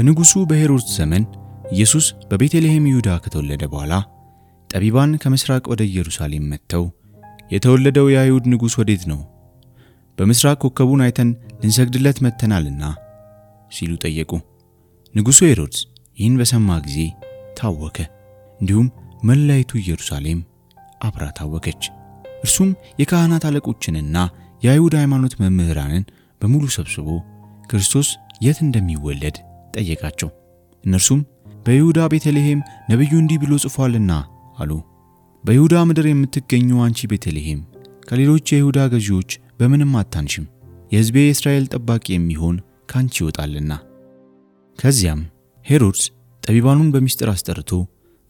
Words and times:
በንጉሡ 0.00 0.32
በሄሮድስ 0.50 0.92
ዘመን 0.98 1.24
ኢየሱስ 1.72 2.06
በቤተልሔም 2.28 2.84
ይሁዳ 2.88 3.08
ከተወለደ 3.24 3.64
በኋላ 3.72 3.94
ጠቢባን 4.70 5.10
ከምሥራቅ 5.22 5.64
ወደ 5.72 5.82
ኢየሩሳሌም 5.88 6.44
መጥተው 6.52 6.84
የተወለደው 7.50 8.06
የአይሁድ 8.08 8.44
ንጉሥ 8.52 8.74
ወዴት 8.80 9.02
ነው? 9.10 9.18
በምሥራቅ 10.18 10.56
ኮከቡን 10.62 11.02
አይተን 11.06 11.30
ልንሰግድለት 11.62 12.20
መጥተናልና 12.26 12.82
ሲሉ 13.72 13.98
ጠየቁ። 14.04 14.32
ንጉሡ 15.14 15.38
ሄሮድስ 15.48 15.82
ይህን 16.18 16.38
በሰማ 16.40 16.78
ጊዜ 16.86 16.98
ታወከ፣ 17.60 17.98
እንዲሁም 18.60 18.88
መላይቱ 19.24 19.78
ኢየሩሳሌም 19.82 20.40
አብራ 21.00 21.28
ታወከች። 21.38 21.82
እርሱም 22.44 22.72
የካህናት 23.00 23.46
አለቆችንና 23.50 24.16
የአይሁድ 24.62 24.96
ሃይማኖት 25.00 25.36
መምህራንን 25.42 26.06
በሙሉ 26.40 26.64
ሰብስቦ 26.76 27.08
ክርስቶስ 27.64 28.10
የት 28.40 28.60
እንደሚወለድ 28.62 29.38
ጠየቃቸው። 29.74 30.30
እነርሱም 30.84 31.20
በይሁዳ 31.66 32.00
ቤተልሔም 32.12 32.60
ነቢዩ 32.90 33.12
እንዲህ 33.20 33.38
ብሎ 33.42 33.52
ጽፏልና 33.64 34.12
አሉ። 34.58 34.70
በይሁዳ 35.44 35.74
ምድር 35.88 36.06
የምትገኙ 36.08 36.70
አንቺ 36.86 37.08
ቤተልሔም 37.12 37.60
ከሌሎች 38.08 38.46
የይሁዳ 38.52 38.80
ገዢዎች 38.92 39.30
በምንም 39.60 39.92
አታንሽም፣ 40.00 40.46
የሕዝቤ 40.92 41.16
የእስራኤል 41.22 41.66
ጠባቂ 41.74 42.06
የሚሆን 42.12 42.56
ካንቺ 42.90 43.14
ይወጣልና። 43.22 43.72
ከዚያም 44.78 45.20
ሄሮድስ 45.66 46.04
ጠቢባኑን 46.42 46.88
በምስጢር 46.94 47.28
አስጠርቶ 47.32 47.70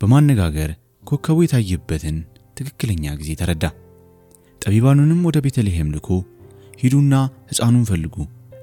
በማነጋገር 0.01 0.71
ኮከቡ 1.05 1.39
የታየበትን 1.45 2.17
ትክክለኛ 2.57 3.15
ጊዜ 3.21 3.31
ተረዳ። 3.41 3.65
ጠቢባኑንም 4.63 5.21
ወደ 5.29 5.39
ቤተልሔም 5.45 5.93
ልኮ 5.95 6.09
ሂዱና 6.83 7.15
ሕፃኑን 7.51 7.85
ፈልጉ፣ 7.91 8.15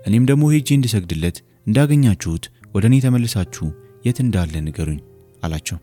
እኔም 0.08 0.28
ደግሞ 0.30 0.44
ሄጄ 0.53 0.70
እንድሰግድለት 0.75 1.38
እንዳገኛችሁት 1.67 2.44
ወደ 2.76 2.86
እኔ 2.90 2.96
ተመልሳችሁ 3.06 3.66
የት 4.06 4.18
እንዳለ 4.23 4.54
ንገሩኝ 4.66 5.00
አላቸው። 5.44 5.78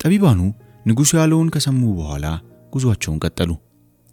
ጠቢባኑ 0.00 0.40
ንጉሡ 0.86 1.10
ያለውን 1.18 1.48
ከሰሙ 1.54 1.80
በኋላ 1.98 2.26
ጉዟቸውን 2.72 3.20
ቀጠሉ። 3.24 3.50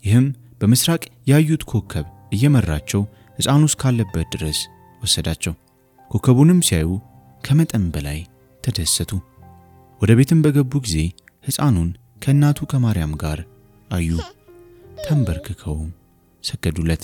ይህም 0.04 0.26
በምስራቅ 0.62 1.02
ያዩት 1.31 1.64
ኮከብ 1.72 2.06
እየመራቸው 2.36 3.02
ሕፃኑ 3.38 3.64
እስካለበት 3.70 4.28
ድረስ 4.36 4.59
ወሰዳቸው። 5.02 5.54
ኮከቡንም 6.12 6.59
ሲያዩ 6.67 6.89
ከመጠን 7.44 7.86
በላይ 7.94 8.20
ተደሰቱ። 8.64 9.11
ወደ 10.02 10.11
ቤትም 10.20 10.39
በገቡ 10.45 10.73
ጊዜ 10.86 10.98
ሕፃኑን 11.44 11.89
ከእናቱ 12.22 12.59
ከማርያም 12.72 13.14
ጋር 13.23 13.39
አዩ። 13.89 14.09
ተንበርክከውም 15.04 15.89
ሰገዱለት። 16.44 17.04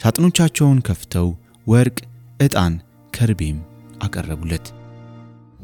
ሳጥኖቻቸውን 0.00 0.78
ከፍተው 0.86 1.28
ወርቅ፣ 1.66 1.98
ዕጣን፣ 2.40 2.74
ከርቤም 3.16 3.58
አቀረቡለት። 4.04 4.66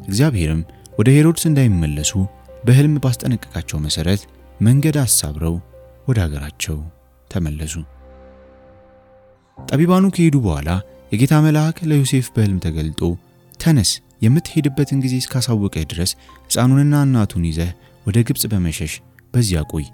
እግዚአብሔርም 0.07 0.61
ወደ 0.99 1.09
ሄሮድስ 1.17 1.45
እንዳይመለሱ 1.49 2.13
በሕልም 2.65 2.95
ባስጠነቀቃቸው 3.05 3.79
መሠረት 3.85 4.23
መንገድ 4.61 4.97
አሳብረው 5.03 5.55
ወደ 6.09 6.19
አገራቸው 6.25 6.79
ተመለሱ። 7.31 7.75
ጠቢባኑ 9.59 10.05
ከሄዱ 10.15 10.37
በኋላ 10.45 10.71
የጌታ 11.13 11.35
መልአክ 11.45 11.77
ለዮሴፍ 11.91 12.27
በሕልም 12.35 12.61
ተገልጦ 12.65 13.01
ተነስ፣ 13.61 13.91
የምትሄድበትን 14.25 15.03
ጊዜ 15.05 15.15
እስካሳወቀህ 15.21 15.85
ድረስ 15.93 16.11
ሕፃኑንና 16.47 16.95
እናቱን 17.07 17.45
ይዘህ 17.49 17.71
ወደ 18.07 18.19
ግብፅ 18.29 18.45
በመሸሽ 18.53 18.93
በዚያ 19.35 19.61
ቆይ፣ 19.73 19.85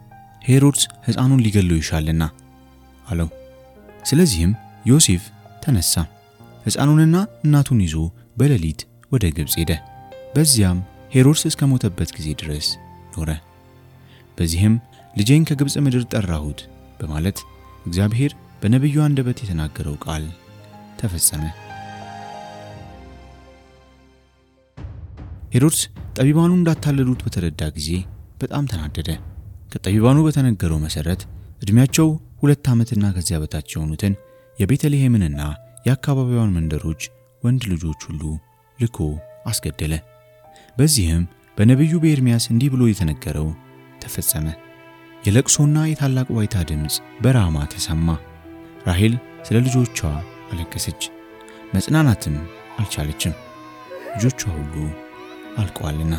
ሄሮድስ 0.42 0.84
ሕፃኑን 1.06 1.42
ሊገለው 1.45 1.79
ይሻልና 1.81 2.23
አለው። 3.06 3.29
ስለዚህም 4.05 4.53
ዮሴፍ 4.84 5.23
ተነሳ፣ 5.62 5.95
ሕፃኑንና 6.69 7.16
እናቱን 7.44 7.80
ይዞ 7.84 7.97
በሌሊት 8.41 8.80
ወደ 9.12 9.24
ግብፅ 9.36 9.55
ሄደ። 9.61 9.72
በዚያም 10.34 10.79
ሄሮድስ 11.14 11.42
እስከ 11.51 11.68
ሞተበት 11.70 12.11
ጊዜ 12.17 12.29
ድረስ 12.40 12.67
ኖረ። 13.14 13.30
በዚህም 14.39 14.74
ልጄን 15.17 15.46
ከግብፅ 15.48 15.74
ምድር 15.84 16.02
ጠራሁት 16.12 16.61
በማለት 17.01 17.39
እግዚአብሔር 17.86 18.33
በነቢዩ 18.62 18.96
አንደበት 19.05 19.39
የተናገረው 19.42 19.96
ቃል 20.05 20.24
ተፈጸመ። 21.01 21.42
ሄሮድስ 25.52 25.80
ጠቢባኑ 26.18 26.50
እንዳታለሉት 26.56 27.20
በተረዳ 27.27 27.62
ጊዜ 27.77 27.90
በጣም 28.40 28.64
ተናደደ። 28.73 29.11
ከጠቢባኑ 29.73 30.18
በተነገረው 30.27 30.79
መሠረት 30.85 31.23
ዕድሜያቸው 31.62 32.08
ሁለት 32.42 32.67
ዓመትና 32.73 33.05
ከዚያ 33.17 33.39
በታች 33.42 33.70
የሆኑትን 33.74 34.12
የቤተልሔምንና 34.56 35.40
የአካባቢዋን 35.88 36.54
መንደሮች 36.56 37.02
ወንድ 37.42 37.62
ልጆች 37.72 38.00
ሁሉ 38.08 38.22
ልኮ 38.78 38.98
አስገደለ። 39.46 39.94
በዚህም 40.76 41.22
በነቢዩ 41.58 41.94
በኤርምያስ 42.02 42.44
እንዲህ 42.52 42.68
ብሎ 42.74 42.82
የተነገረው 42.88 43.48
ተፈጸመ። 44.02 44.46
የለቅሶና 45.24 45.76
የታላቅ 45.86 46.26
ዋይታ 46.36 46.56
ድምፅ 46.68 46.96
በራማ 47.20 47.66
ተሰማ። 47.72 48.08
ራሔል 48.88 49.14
ስለ 49.46 49.56
ልጆቿ 49.66 49.98
አለቀሰች፣ 50.50 51.02
መጽናናትም 51.74 52.36
አልቻለችም፣ 52.78 53.34
ልጆቿ 54.14 54.42
ሁሉ 54.56 54.74
አልቀዋልና። 55.58 56.14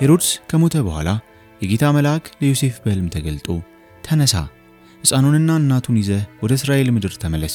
ሄሮድስ 0.00 0.28
ከሞተ 0.50 0.76
በኋላ 0.86 1.08
የጌታ 1.60 1.84
መልአክ 1.96 2.24
ለዮሴፍ 2.40 2.76
በሕልም 2.84 3.08
ተገልጦ 3.14 3.48
ተነሳ፣ 4.04 4.34
ሕፃኑንና 5.04 5.50
እናቱን 5.60 5.96
ይዘህ 6.00 6.22
ወደ 6.42 6.52
እስራኤል 6.58 6.88
ምድር 6.94 7.12
ተመለስ፣ 7.22 7.54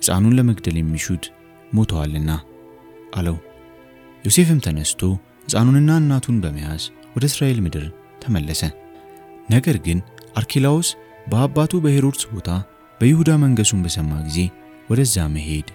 ሕፃኑን 0.00 0.36
ለመግደል 0.38 0.76
የሚሹት 0.78 1.24
ሞተዋልና 1.72 2.30
አለው። 3.16 3.36
ዮሴፍም 4.24 4.60
ተነስቶ 4.66 5.00
ሕፃኑንና 5.46 5.90
እናቱን 6.02 6.40
በመያዝ 6.44 6.84
ወደ 7.14 7.24
እስራኤል 7.30 7.60
ምድር 7.66 7.84
ተመለሰ። 8.22 8.62
ነገር 9.50 9.76
ግን 9.86 9.98
አርኬላዎስ 10.36 10.88
በአባቱ 11.26 11.80
በሄሮድስ 11.84 12.24
ቦታ 12.32 12.50
በይሁዳ 13.00 13.30
መንገሱን 13.42 13.82
በሰማ 13.84 14.12
ጊዜ 14.26 14.38
ወደዛ 14.88 15.24
መሄድ 15.34 15.68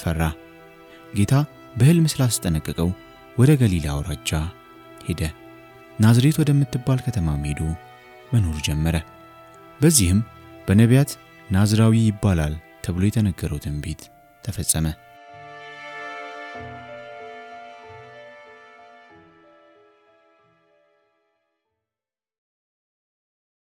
ፈራ። 0.00 0.20
ጌታ 1.14 1.34
በሕልም 1.76 2.10
ስላስጠነቀቀው 2.12 2.90
ወደ 3.36 3.50
ገሊላ 3.60 3.86
አውራጃ 3.94 4.30
ሄደ። 5.06 5.22
ናዝሬት 6.00 6.36
ወደምትባል 6.40 6.98
ከተማም 7.06 7.42
ሄዶ 7.48 7.62
መኖር 8.32 8.58
ጀመረ። 8.66 8.96
በዚህም 9.80 10.20
በነቢያት 10.68 11.10
ናዝራዊ 11.48 11.94
ይባላል 12.04 12.54
ተብሎ 12.84 13.02
የተነገረው 13.06 13.62
ትንቢት 13.64 14.02
ተፈጸመ። 14.44 14.86